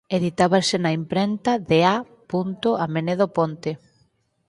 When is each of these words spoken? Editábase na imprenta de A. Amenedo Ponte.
Editábase 0.17 0.75
na 0.83 0.91
imprenta 0.99 1.51
de 1.69 1.79
A. 1.95 1.95
Amenedo 2.85 3.25
Ponte. 3.37 3.71